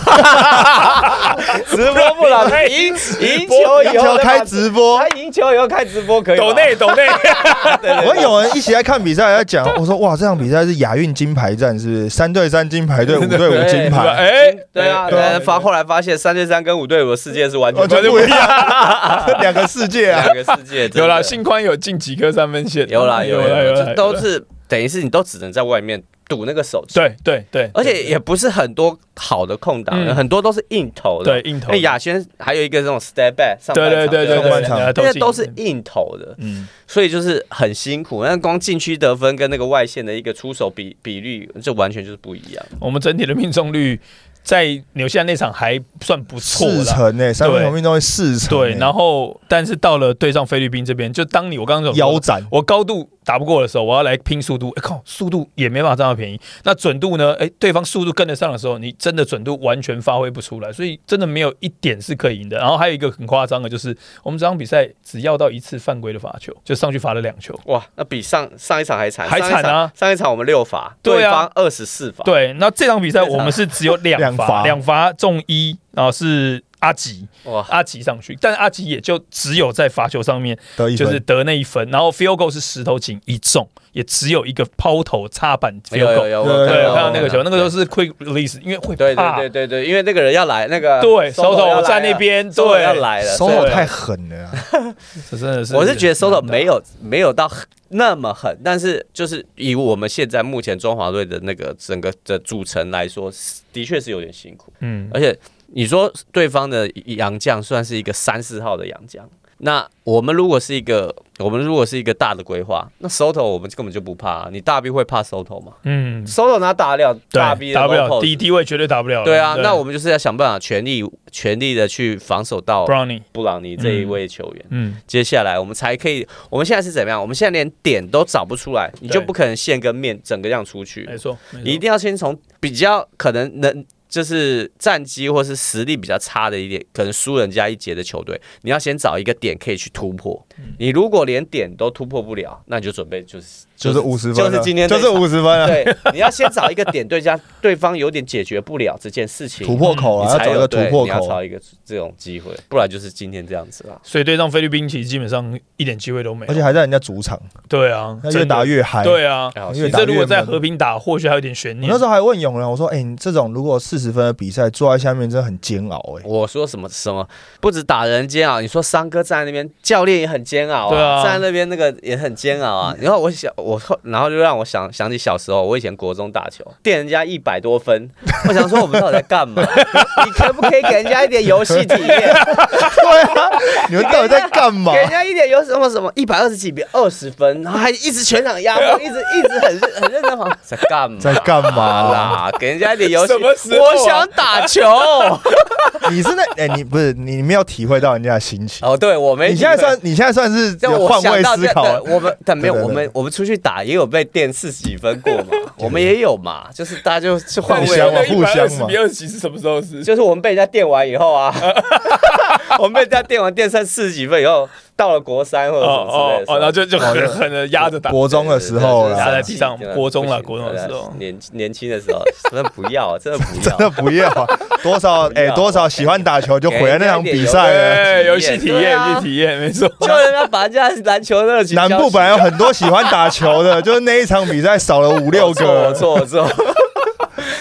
[1.68, 4.98] 直播不了，他赢赢球以赢球开后再把直播。
[4.98, 5.08] 他。
[5.16, 6.44] 赢球以后开直播可以吗？
[6.46, 7.06] 抖内抖内，
[8.06, 12.08] 我跟有人一起在看比赛，在讲，我说哇，这场比赛是亚运金牌战，是不是？
[12.10, 20.22] 三对三金牌对，五对五金牌，哎，对啊，对发后来发现三对三跟五对五的世界是完全完全不一不一样，样，两个世界啊。
[20.24, 20.36] 两。
[20.36, 30.14] 个世界有了，幸宽有进几颗三分线，有啦有啦有啦，都是等于是你都只能在外面赌那个手气，对对对，而且也不是很多好的空档，嗯。
[30.14, 31.40] 很多都是硬投的。
[31.40, 34.78] 对硬投那亚轩还有一个这种 step back 上半场，对对对对半场。
[34.78, 36.66] 人家进那些都是硬投的，嗯。
[36.86, 38.24] 所以就是很辛苦。
[38.24, 42.66] 那光禁区得分跟那个外线的一个出手比比率，就完全就是不一样。
[42.80, 44.00] 我们整体的命中率
[44.46, 46.94] 在纽西兰那场还算不错四啦。
[46.94, 56.40] 成呢，三分球命中率四成欸，对，然后但是到了对上菲律宾这边，就当你我刚刚讲腰斩，我高度打不过的时候，我要来拼速度，哎靠，速度也没办法占到便宜。
[56.62, 57.34] 那准度呢？
[57.40, 62.56] 哎，对方速度跟得上的时候，你真的准度完全发挥不出来，所以真的没有一点是可以赢的。
[62.58, 67.58] 然后还有一个很夸张的，就是我们这场比赛只要到一次犯规的罚球，就上去罚了两球。
[67.64, 70.30] 哇，那比上上一场还惨，还惨啊上一场！
[70.30, 72.22] 我们六罚，对啊方二十四罚。
[72.22, 77.26] 对，那这场比赛我们是只有两罚，两罚两罚中一，然后是阿吉，
[77.68, 86.28] 阿吉上去，但是阿吉也就只有在罚球上面得一分，就是得那一分，然后 field goal 是石头井一中，也只有一个抛投插板 field 有 goal。
[86.28, 89.36] 有有，对对，看到那个球，那个时候是 quick release，因为会对怕。
[89.36, 92.86] 对对对对，因为那个人要来，那个对手头要来在那边对。
[92.86, 94.52] 要来了，手所以手太狠了啊，
[95.30, 97.50] 这真的是，我是觉得 Soto 没有没有到
[97.88, 103.32] 那么狠，但是就是以我们现在目前中华队的那个整个的组成来说，
[103.72, 104.72] 的确是有点辛苦。
[104.80, 105.36] 嗯，而且
[105.72, 119.24] 你说对方的洋将算是一个三四号的洋将，那我们如果是一个，我们如果是一个大的规划，那 Soto 我们根本就不怕、你大 B 会怕 Soto 吗嗯，？Soto 拿打得了大 B 对，打不了一低位绝对打不了了。
[119.24, 121.02] 对啊，那我们就是要想办法全力
[121.32, 124.64] 全力的去防守到 Brownie，布朗尼这一位球员。
[124.68, 127.20] 嗯，接下来我们才可以，我们现在是怎么样？
[127.20, 131.04] 我们现在连点都找不出来，你就不可能线跟面整个这样出去。
[131.06, 140.46] 没错你一定要先从比较可能能就是战绩或是实力比较差的一点，可能输人家一节的球队，你要先找一个点可以去突破。
[140.78, 151.36] 你如果连点都突破不了，那你就准备就是就是五十分，就是今天就是五十分了，对，你要先找一个点，对家对方有点解决不了这件事情，突破口啊，你才有要找一个突破口你要找。
[151.46, 154.00] 一个这种机会，不然就是今天这样子了。
[154.02, 159.04] 所以对上菲律宾其实基本上一点机会都没有，而且还在人家主场，对啊，那越打越嗨。
[159.04, 159.48] 对啊。
[159.54, 161.88] 还好越打你这如果在和平打，或许还有点悬念。
[161.88, 167.28] 我那时候还问永仁，我说：“哎、你这种如果四十分的比赛，坐在下面真的很煎熬哎、我说什么什么，
[167.60, 172.96] 不止打人煎熬，你说三哥站在那边，教练也很煎熬对啊站在那边那个也很煎熬啊。
[172.98, 178.08] 然后我想，我后然后就让我想想起小时候，我以前国中打球，垫人家一百多分，
[178.48, 179.62] 我想说我们到底在干嘛？
[180.24, 182.06] 你可不可以给人家一点游戏体验？
[182.06, 183.50] 对啊，
[183.88, 184.98] 你们到底在干嘛给？
[185.00, 191.18] 人家一点有什么什么一百二十几比二十分，然后还一直全场压分， 一直一直很认很认真跑，在干嘛？
[191.20, 192.50] 在干嘛啦？
[192.58, 193.32] 给人家一点游戏。
[193.32, 194.80] 什么时候啊我想打球。
[196.10, 198.86] 你是那哎、你不是你没有体会到人家的心情。
[198.86, 205.46] 哦，对，我没你现在算你现在算是换位思考我们但没有，我们我们出去打也有被垫四十几分过嘛，
[205.78, 210.02] 我们也有嘛，就是大家就是换位互相嘛一百二十互相嘛比二十几是什么时候是？
[210.04, 211.54] 就是我们被人家垫完以后啊，
[212.80, 218.10] 我们被人家电完电扇四十几分以后，到了国三或者什么之类的时候哦，然后就就狠狠的压着打。
[218.10, 223.90] 国中的时候啦压在地上国中了国中的时候年年轻的时候，真的不要， 真的不要真的。
[223.90, 224.46] 不要啊！
[224.82, 227.94] 多少 哎、多少喜欢打球就毁了那场比赛了。
[227.94, 229.88] 对，游戏体验，游戏体验，没错。
[230.00, 236.46] 就人家把人家篮球热情南部本来有很多喜欢打球的，就是那一场比赛少了五六我个，错我错，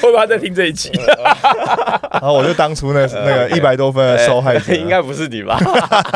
[0.06, 0.92] 会不会他在听这一集？
[2.12, 4.74] 然 后我就当初那 那个一百多分的受害者。
[4.76, 5.60] 应该不是你吧？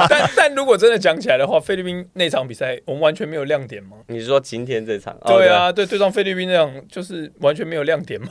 [0.09, 3.97] 但但如果真的讲起来的话，菲律宾那场比赛我们完全没有亮点吗？
[4.07, 5.13] 你说今天这场？
[5.21, 8.29] 哦对，啊，对，对上菲律宾那场就是完全没有亮点嘛。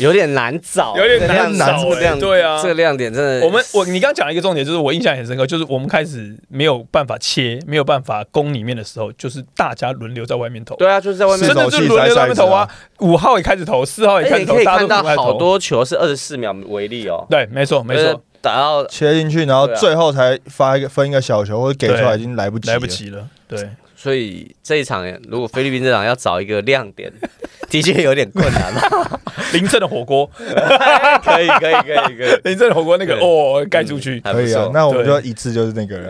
[0.00, 1.84] 有点难找，有点难找
[2.18, 10.74] 对啊这个亮点真的，我们我你刚刚讲了一个重点，就是我印象很深刻，就是我们开始没有办法切，没有办法攻里面的时候，就是大家轮流在外面投。
[10.76, 15.20] 对啊，就是在外面真的就是轮流在外面投啊，五号也开始投，四号也开始投，大家都。
[15.20, 22.86] 好多球是二十四秒为例哦，对，没错，没就是错，打到切进去，然后最后才发一个分一个小球，或者给出来已经来不及，来不。
[22.86, 23.26] 及了。
[23.46, 23.68] 对，
[24.00, 27.12] 所以这一场如果菲律宾这场要找一个亮点，
[27.68, 28.80] 的确有点困难嘛。
[29.52, 33.22] 林正的火锅， 可以可以可以可以，林正的火锅那个对。
[33.22, 34.20] 哦盖出去。
[34.20, 36.08] 可以啊那我们对就一次就是那个人，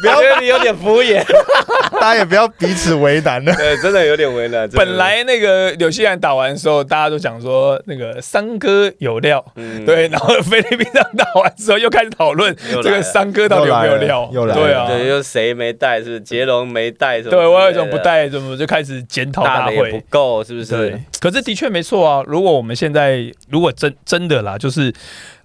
[0.00, 1.22] 不要觉得你有点敷衍，
[2.00, 3.54] 大家也不要彼此为难了。
[3.54, 4.68] 对，真的有点为难。
[4.70, 9.84] 本来那个纽西兰打完的时候，大家都讲说那个三哥有料，嗯。
[9.84, 16.02] 对，然后菲律宾上打完之后又开始讨论这个三哥到底有没有料，又来了对啊，对，又谁没带？
[16.02, 16.20] 是？
[16.20, 17.20] 杰龙没带？
[17.20, 20.00] 对我有一种不带，怎么就开始检讨大会不。
[20.08, 22.22] 够，是不对是？，可是的确没错啊。
[22.26, 24.92] 如果我们现在如果真真的啦，就是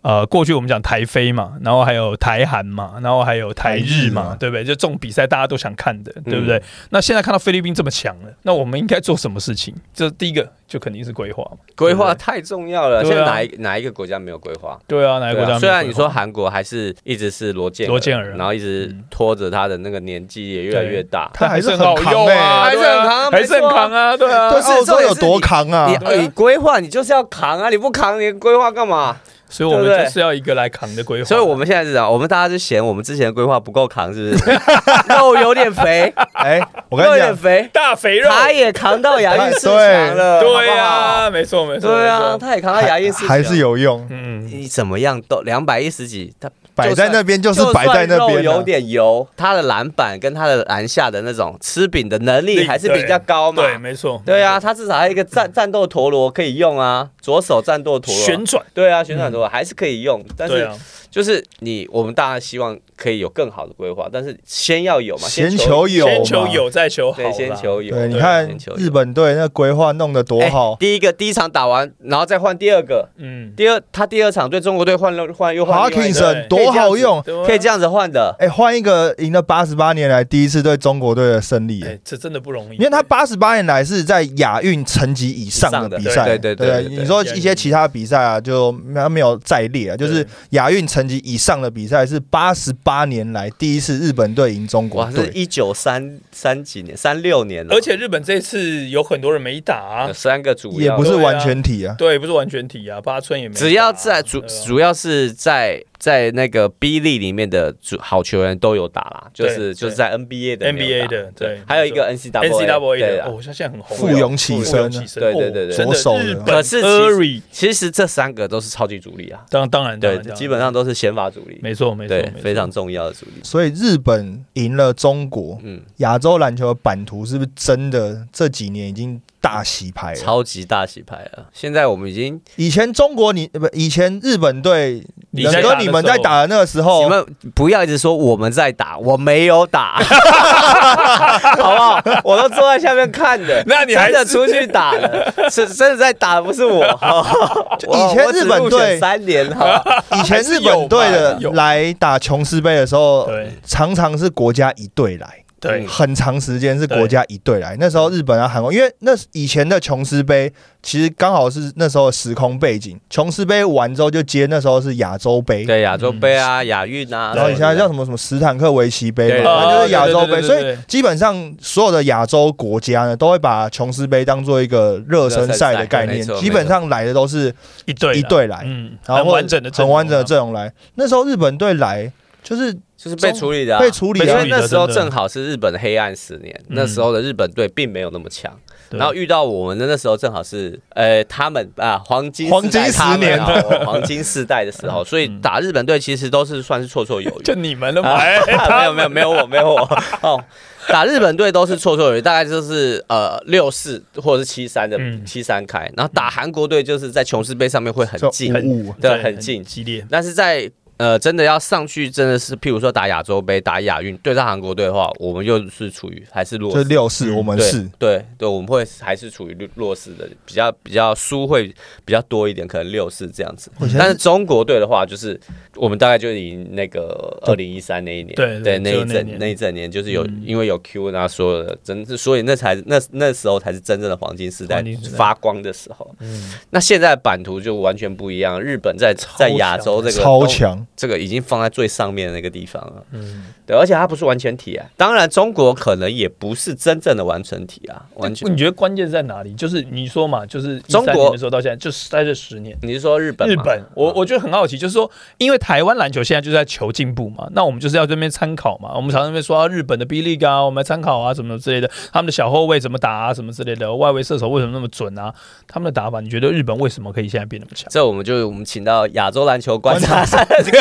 [0.02, 4.64] 呃，过去我们讲台非嘛，然后还有台韩嘛，然后还有台日嘛嘛，对不对？
[4.64, 6.62] 就这种比赛大家都想看的，嗯对不对？
[6.92, 9.76] 那现在看到菲律宾这么强了，那我们应该做什么事情？
[9.94, 11.58] 这第一个就肯定是规划嘛。
[11.76, 13.04] 规划太重要了。
[13.04, 14.80] 现在哪一哪一个国家没有规划？
[14.88, 21.30] 对啊，哪个国家虽然你说韩国还是一直是罗建罗建尔然后一直嗯拖着他的那个年纪也越来越大。
[21.34, 24.64] 他还是很扛啊，还是很扛啊对啊还是很扛啊，对啊但。
[24.64, 26.22] 是澳洲有多扛啊你？
[26.22, 29.18] 你规划你就是要扛啊，你不扛你规划干嘛？
[29.50, 31.26] 所以我们对不对就是要一个来扛的规划。
[31.28, 34.52] 所以我们现在是这样，我们大家是嫌我们之前的规划不够扛，是不是？
[35.10, 40.68] 肉有点肥，哎，我跟肉有你讲，点肥，大肥肉，他也扛到亚运四强了，对。
[40.70, 45.20] 呀没错没错，对啊，没错，他也扛到亚运四强，还是有用，嗯，你怎么样？
[45.28, 48.42] 都两百一十几，他摆在那边就是就摆在那边啊。
[48.42, 53.62] 有点油，他的篮板跟他的篮下的那种吃饼的能力力还是比较高嘛。
[53.64, 58.24] 对，没错，对啊，他至少还有一个战战斗陀螺可以用啊，左手战斗陀螺。
[58.24, 60.76] 旋转，对啊，旋转陀螺还是可以用，但是对啊，
[61.10, 67.96] 就是你我们大家希望可以有更好的规划，但是先要有嘛，先求求有，先求有，再求好对，先求有。
[67.96, 76.20] 对，你看日本队那规划弄得多哎好，第一个第一场打完，然后再换第二个，嗯，第二他第二场对中国队换了换又换另外一个。
[76.20, 78.36] Parkinson 多好用，可以这样子换的。
[78.40, 81.90] 哎，换一个赢了八十八年来第一次对中国队的胜利，哎。
[81.90, 82.78] 哎，这真的不容易。
[82.78, 95.32] 因为他八十八年来是在亚运成绩以上的比赛，对对对对对你说一些其他比赛啊，就没没有再列啊，就是亚运层级以上的比赛是八十八年来第一次日本队赢中国哇，是队。
[95.34, 100.08] 一九三三几年，三六年了，而且日本这次有很多人没打啊。
[100.08, 100.92] 有，三个主要。
[100.92, 103.56] 也不是完全体啊，对，不是完全体啊，八村也没。
[103.56, 113.26] 只要在主主要是在在那个 B 利里面的主好球员都有打啦，就是就是在 NBA 的 NBA 的对还有一个 NCAA NCAA 对啊。
[113.28, 115.76] 的哦，他现在很红，富勇起身对对对对。
[115.76, 123.34] 哦真的左手可是其实 Curry 其实这三个都是超级主力啊，当当然当对基本上都是先发主力，没错没错，非常重要的主力。
[123.44, 130.14] 所以日本赢了中国，嗯，亚洲篮球的版图是不是真的这几年已经大洗牌？
[130.16, 131.46] 超级大洗牌了。
[131.54, 140.00] 现在我们已经，以前中国你不，以前日本队，冷哥你们在打的那个时候你，们不要一直说我们在打，我没有打，
[141.58, 142.02] 好不好？
[142.24, 143.64] 我都坐在下面看的。
[143.68, 146.86] 那你还是真的出去打了，是真的在打的不是我。
[147.80, 149.82] 就以前日本队三年，哈
[150.14, 153.30] 以前日本队的来打琼斯杯的时候，
[153.66, 155.44] 常常是国家一队来。
[155.60, 155.86] 对。
[155.86, 177.54] 很长时间是国家一队来，那时候日本啊、韩国，因为那以前的琼斯杯其实刚好是那时候的时空背景，琼斯杯完之后就接那时候是亚洲杯，对亚洲杯啊、亚运啊，然后你现在叫什么什么斯坦克维奇杯对嘛，反正就是亚洲杯，所以基本上所有的亚洲国家呢，都会把琼斯杯当做一个热身赛的概念基本上来的都是
[177.86, 180.72] 一队一队来，嗯，然后很完整的很完整的阵容来。
[180.96, 182.12] 那时候日本队来
[182.44, 184.26] 就是就是被处理的啊，被处理啊。
[184.26, 186.76] 因为，那时候正好是日本的黑暗十年，嗯。
[186.76, 188.52] 那时候的日本队并没有那么强，
[188.92, 193.40] 然后遇到我们的那时候正好是呃他们啊黄金黄金十年。
[193.40, 197.44] 啊黄金世代的时候， 所以嗯打日本队其实都是算是绰绰有余。
[197.44, 199.82] 就你们了嘛，啊哎没有没有没有我没有我。
[200.22, 200.44] 哦，
[200.88, 208.54] 打日本队都是绰绰有余，大概就是呃六四或者是七三的嗯七三开，然后打韩国队就是在琼斯杯上面会很近，
[209.02, 216.84] 对很近激烈，但是在呃，真的要上去，真的是，譬如说打亚洲杯、打亚运，对上韩国队的话，我们又是处于还是弱就。
[216.84, 217.90] 六四，我们是。
[217.98, 223.72] 对对，我们会还是处于弱弱势的，比较比较输会比较多一点，可能六四这样子。
[223.98, 225.40] 但是中国队的话，就是
[225.76, 229.28] 我们大概就赢那个二零一三那一年，对对那一就那年。
[229.30, 230.44] 整那一整年就是有嗯。
[230.46, 236.14] 因为有 Q 然后所有的真是，所以那才那那时候才是真正的黄金时代黄金时代发光的时候。
[236.20, 243.04] 嗯，那现在版图就完全不一样，日本在在亚洲这个超强，这个已经放在最上面的那个地方了。
[243.12, 244.86] 嗯，对，而且它不是完全体啊。
[244.98, 248.58] 当然，中国可能也不是真正的完成体啊，完全你。
[248.58, 249.54] 觉得关键在哪里？
[249.54, 252.78] 就是你说嘛，就是中国13年的时候到现在，就是在这十年。
[252.82, 253.48] 你是说日本？
[253.48, 258.92] 日本，我我觉得很好奇，就是说，因为台湾篮球现在就是在求进步嘛，那我们就是要这边参考嘛。
[258.96, 265.34] 我们常常会说、啊、日本的 B League 啊，我们来参考啊，什么之类的，他们的小后卫怎么打啊，什么之类的，外围射手为什么那么准啊？
[265.68, 267.88] 他们的打法，你觉得日本为什么可以现在变那么强？
[267.90, 270.26] 这我们就我们请到亚洲篮球观察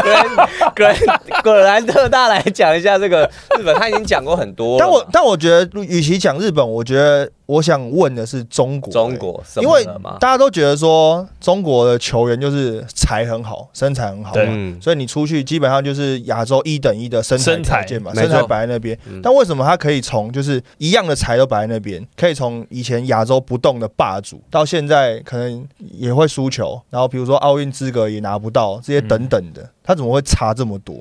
[0.01, 4.79] 格兰格兰格兰特大来讲一下这个日本，他已经讲过很多。
[4.79, 9.83] 但我但我觉得，与其讲日本，我觉得我想问的是中国，中国因为？
[10.21, 19.23] 大家都觉得说中国的球员就是才很好，身材很好对嘛，嗯，所以你出去基本上就是亚洲一等一的身材身材条件嘛，身材摆在那边嗯。
[19.23, 30.97] 但为什么他可以从就是一样的才都摆在那边，可以从以前亚洲不动的霸主，到现在可能也会输球，然后比如说奥运资格也拿不到，这些等等的，他怎么会差这么多？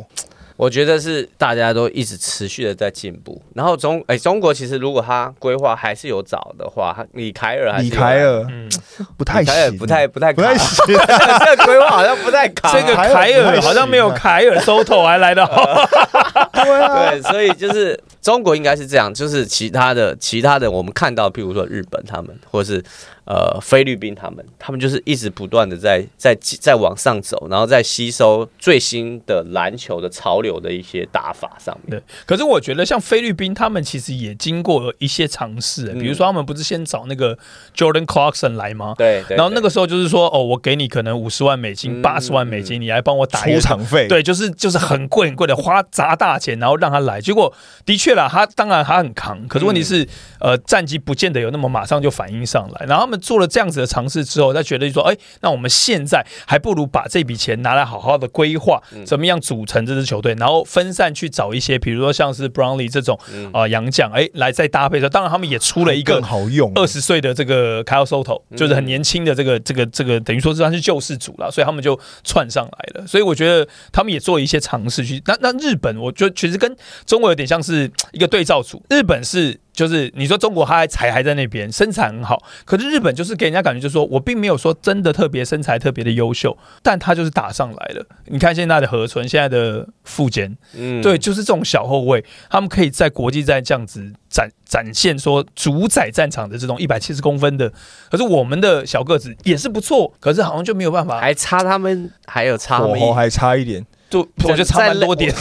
[0.58, 3.42] 我觉得是大家都一直持续的在进步。
[3.54, 8.70] 然后中哎、中国其实如果他规划还是有找的话，他李凯尔还是李凯尔嗯，
[9.16, 10.86] 不太凯尔行，不太不太不太行。
[11.46, 12.74] 这个规划好像不太卡。
[12.74, 15.88] 这个凯尔好像没有啊凯尔收头还来的好。
[16.54, 22.84] 对啊，对，所以就是中国应该是这样，就是其他的其他的我们看到，譬如说日本他们，或是
[23.26, 31.92] 呃菲律宾他们，他们就是一直不断的在在在往上走，然后在吸收最新的篮球的潮流的一些打法上面。
[32.00, 36.00] 对，可是我觉得像菲律宾，他们其实也经过一些尝试、嗯。
[36.00, 37.38] 比如说他们不是先找那个
[37.76, 38.96] Jordan Clarkson 来吗？
[38.98, 47.22] 对，对然后那个时候就是说，哦，我给你可能五十万美金、嗯八十万美金，你来帮我打一出场费，对，就是就是很贵很贵的，花砸大钱，然后让他来。
[47.22, 47.54] 结果
[47.86, 50.08] 的确了，他当然他很扛，可是问题是，
[50.40, 52.88] 呃，战绩不见得有那么马上就反应上来。
[52.88, 63.20] 然后他们做了这样子的尝试之后，他觉得说，哎，那我们现在还不如把这笔钱拿来好好的规划，怎么样组成这支球队，然后分散去找一些，比如说像是 Brownlee 这种
[63.54, 64.98] 啊洋将，哎，来再搭配。
[65.10, 73.06] 当然，他们也出了一个更好用二十岁的这个 Kyle Soto，就是很年轻的这个这个这个，等于说是算是救世主了，所以他们就窜上来了。
[73.06, 75.22] 所以我觉得他们也做了一些尝试去。
[75.26, 78.84] 那那日本，我觉得其实跟中国有点像是 一个对照组。
[78.90, 79.60] 日本是。
[79.78, 88.04] 就是你说中国，他还才还在那边身材很好，可是日本就是给人家感觉就是说我并没有说真的特别身材特别的优秀，但他就是打上来了。
[88.26, 97.72] 你看现在的河村，现在的富坚，嗯，对，就是这种小后卫，他们可以在国际赛这样子展展现说主宰战场的这种一百七十公分的，
[98.10, 105.34] 可是我们的小个子也是不错，可是好像就没有办法，还差他们还有差，火候还差一点，就我觉得差蛮多点，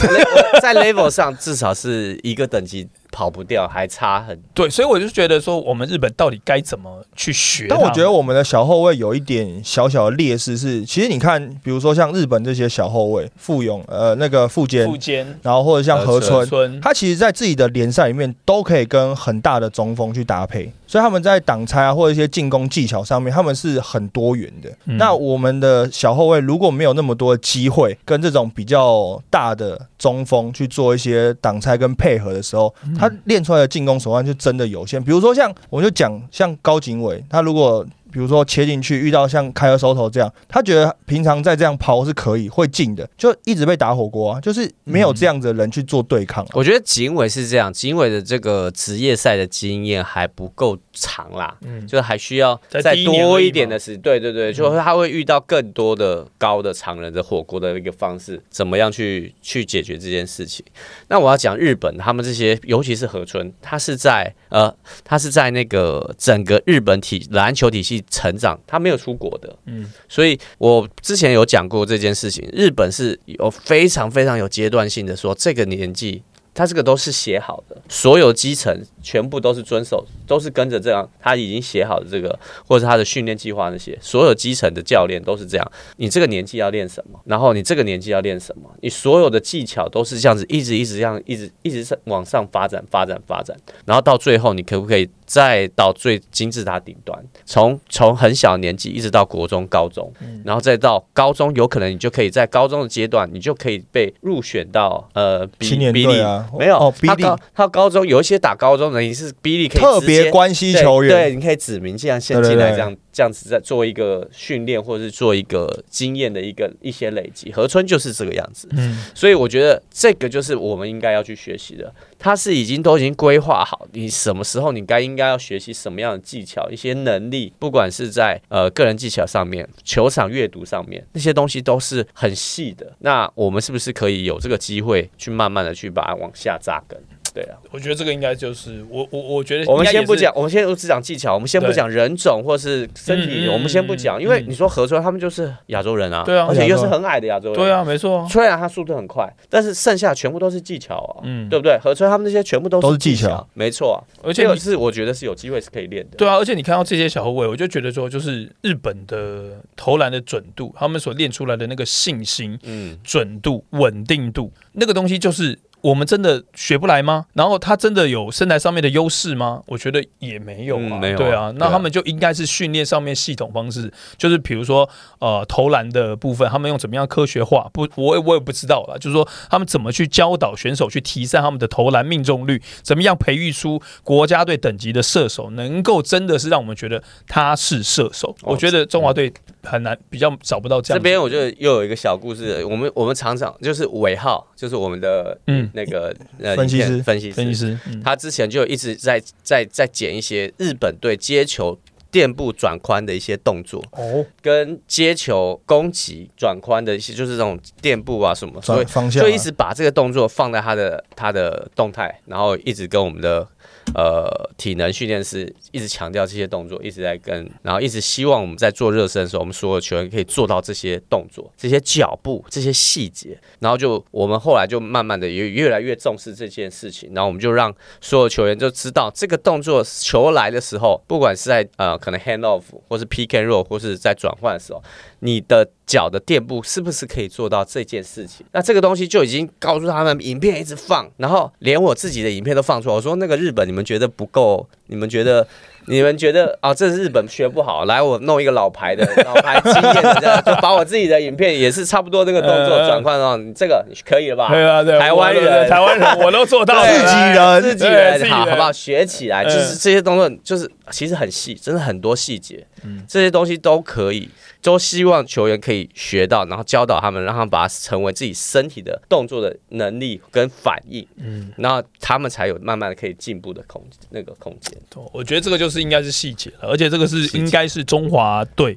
[0.60, 2.88] 在 level 上至少是一个等级。
[3.16, 7.66] 跑不掉，还差很对，所以我就觉得说，我们日本到底该怎么去学？
[7.66, 24.70] 但我觉得我们的小后卫有一点小小的劣势是，其实你看，比如说像日本这些小后卫，富勇呃那个富坚，富坚，然后或者像河村，他其实在自己的联赛里面都可以跟很大的中锋去搭配，所以他们在挡拆啊或者一些进攻技巧上面，他们是很多元的。
[24.84, 37.86] 那我们的小后卫如果没有那么多机会跟这种比较大的中锋去做一些挡拆跟配合的时候，他他练出来的进攻手腕就真的有限，比如说像我就讲像高景伟，他如果。
[38.12, 46.46] 比如说切进去遇到像开尔收头这样，他觉得平常在这样抛是可以会进的，就一直被打火锅啊，就是没有这样的人去做对抗。
[46.54, 60.64] 我觉得景伟是这样，景伟的这个职业赛的经验还不够长啦，嗯，就是还需要再多一点的时，对对对，就是他会遇到更多的高的常人的火锅的一个方式，怎么样去去解决这件事情？
[61.09, 64.74] 那我要讲日本，他们这些尤其是河村，他是在呃，
[65.05, 68.03] 他是在那个整个日本体篮球体系。
[68.09, 72.49] 成长，他没有出国的，嗯，所以我之前有讲过这件事情。
[72.51, 76.22] 日本是有非常非常有阶段性的说，这个年纪。
[76.57, 82.36] 他这个都是写好的，所有基层全部都是遵守，都是跟着这样，他已经写好的这个，
[82.66, 85.72] 或者他的训练计划那些，所有基层的教练都是这样。
[85.98, 93.54] 你这个年纪要练什么，然后你这个年纪要练什么，你所有的技巧都是这样子，一直一直这样，一直一直是往上发展，发展，发展，
[93.84, 97.22] 然后到最后，你可不可以再到最金字塔顶端？
[97.44, 100.11] 从从很小年纪一直到国中、高中，
[100.42, 106.44] 然后再到高中，有可能你就可以在高中的阶段，你就可以被入选到呃青年队啊。
[106.59, 117.50] 没有，他高他高中有一些打高中的，你是比利可以特别关系球员，对，你可以指名这样先进来，这样这样子在做一个训练，或者是做一个经验的一个一些累积。
[117.50, 121.90] 河村就是这个样子，嗯，所以我觉得这个就是我们应该要去学习的。
[122.18, 132.92] 他是已经都已经规划好，你什么时候你该应该要学习什么样的技巧，一些能力，不管是在呃个人技巧上面、球场阅读上面，那些东西都是很细的。
[132.98, 137.00] 那我们是不是可以有这个机会去慢慢的去把它往下扎根？
[137.37, 148.26] 对啊，我觉得这个应该就是我我我觉得我们先不讲，我们先只讲技巧，我们先不讲人种或是身体，我们先不讲，因为你说合川他们就是亚洲人啊，对啊，而且又是很矮的亚洲人，对啊，没错。
[148.30, 151.78] 虽然他速度很快，但是剩下全部都是技巧啊，嗯，对不对？
[151.78, 154.03] 合川他们那些全部都是技巧，没错。
[154.22, 156.37] 而且是我觉得是有机会是可以练的，对啊。
[156.37, 165.59] 而且你看到这些小后卫，我就觉得说，就是日本的投篮的准度，他们所练出来的那个信心、嗯，准度、稳定度，那个东西就是。
[165.87, 167.26] 我们真的学不来吗？
[167.34, 169.62] 然后他真的有身材上面的优势吗？
[169.66, 170.99] 我觉得也没有啊。
[170.99, 174.89] 没有对啊，那他们就应该是训练上面系统方式，就是比如说
[175.20, 177.70] 呃投篮的部分，他们用怎么样科学化？
[177.72, 178.99] 不，我我也不知道了。
[178.99, 182.61] 就是说他们怎么去教导选手去提升他们的投篮命中率？
[182.82, 188.34] 怎么样培育出国家队等级的射手，能够真的是让我们觉得他是射手？
[188.43, 189.32] 我觉得中华队
[189.66, 190.98] 很难，比较找不到这样。
[190.98, 195.68] 这边我觉得又有一个小故事，我们我们厂长就是尾号，就是我们的嗯。
[195.74, 201.78] 那个呃，分析师，分析师，分析师，他之前就一直在在在剪一些日本队接球
[202.10, 213.46] 垫步转宽的一些动作哦，跟接球攻击转宽的一些，就是这种垫步啊什么，所以方向就一直把这个动作放在他的他的动态，然后一直跟我们的。
[213.95, 214.28] 呃，
[214.59, 223.39] 体能训练师一直强调这些动作，一直在跟，然后一直希望我们在做热身的时候，我们所有球员可以做到这些动作、这些脚步、这些细节。
[223.61, 234.82] 然后就我们后来就慢慢的也越来越重视这件事情，然后我们就让所有球员就知道这个动作球来的时候，不管是在呃可能 hand off 或是 PK roll 或是在转换的时候，
[235.20, 238.45] 你的脚的店铺是不是可以做到这件事情？
[238.53, 242.95] 那这个东西就已经告诉他们，影片一直放，然后连我自己的影片都放出来。
[242.95, 244.68] 我说那个日本你们觉得不够？
[244.89, 245.47] 你们觉得？
[245.89, 254.49] 你们觉得啊，这是日本学不好，来我弄一个老牌的 老牌经验的，这样就把我自己的影片也是差不多这个动作转换到你这个你可以了吧？
[254.51, 258.72] 对啊，对，台湾人，台湾人我都做到了，自己人，自己人，好好不好？
[258.72, 262.66] 学起来，就是这些动作，就是其实很细，真的很多细节，
[263.09, 264.28] 这些东西都可以，
[264.62, 274.76] 都希望球员可以学到，然后教导他们，让他们把它成为自己身体的动作的能力跟反应，嗯，然后他们才有慢慢的可以进步的空那个空间。
[275.12, 278.77] 我觉得这个就是应该是细节了，而且这个是应该是中华队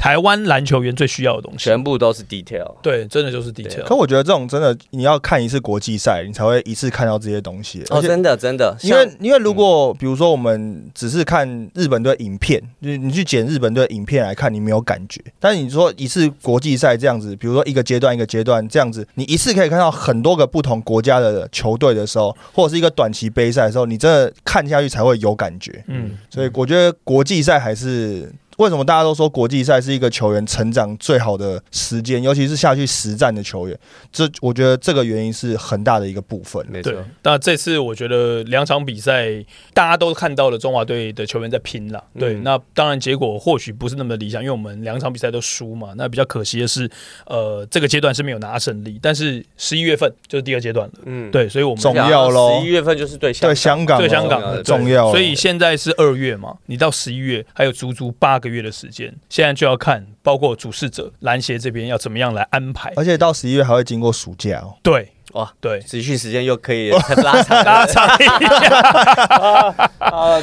[0.00, 2.74] 台湾篮球员最需要的东西，全部都是 detail。
[2.80, 3.84] 对，真的就是 detail。
[3.84, 7.84] 可我觉得这种真的，你要看一次国际赛，你才会一次看到这些东西。
[7.90, 15.20] 哦，真的真的，因为因为如果比如说我们只是看日本队影片，就是你去剪日本队影片来看，你没有感觉。
[15.38, 25.84] 但是你说一次国际赛这样子，比如说一个阶段一个阶段这样子，你一次可以看到很多个不同国家的球队的时候，或者是一个短期杯赛的时候，你真的看下去才会有感觉。
[25.88, 28.32] 嗯，所以我觉得国际赛还是。
[28.60, 33.78] 为什么大家都说国际赛是一个球员成长最好的时间，尤其是下去实战的球员？
[34.12, 36.62] 这我觉得这个原因是很大的一个部分。
[36.68, 36.92] 没错。
[37.22, 39.42] 那这次我觉得两场比赛
[39.72, 42.04] 大家都看到了中华队的球员在拼了。
[42.18, 45.94] 对，那当然结果或许不是那么理想，因为我们两场比赛都输嘛。
[45.96, 46.86] 那比较可惜的是，
[47.24, 48.98] 呃，这个阶段是没有拿胜利。
[49.00, 50.94] 但是十一月份就是第二阶段了。
[51.06, 52.60] 嗯，对，所以我们重要喽。
[52.60, 55.10] 十一月份就是对对香港对香港重要。
[55.10, 58.49] 所以现在是二月嘛，你到十一月还有足足八个。
[58.50, 64.76] 月的时间，现在就要看，包括主事者篮协这边要怎么样来安排，而且到十一月还会经过暑假哦。
[64.82, 65.08] 对。
[65.32, 66.90] 哇，对，集训时间又可以
[67.22, 68.50] 拉长拉长一点，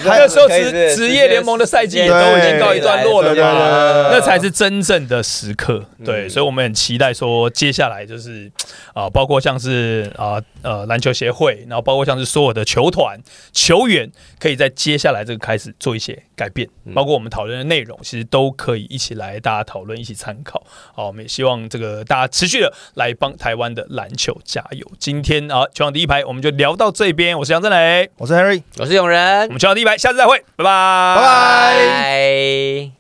[0.06, 5.84] 那时候职职业联盟的赛季也都已经告一段落了嘛，那才是真正的时刻。
[6.06, 8.52] 对，所以我们很期待说，接下来就是
[8.94, 13.20] 啊，包括像是啊呃篮球协会，然后包括像是所有的球团
[13.52, 14.10] 球员，
[14.40, 20.64] 可以在接下来这个开始做一些改变，包括我们讨论的内容，其实都可以一起来大家讨论，一起参考。
[20.94, 24.77] 好，我们也希望这个大家持续的来帮台湾的篮球加油。
[25.00, 27.38] 今天啊，球场第一排我们就聊到这边。
[27.38, 29.44] 我是杨振磊，我是 Harry，我是永仁。
[29.44, 32.92] 我们球场第一排，下次再会，拜拜，拜拜。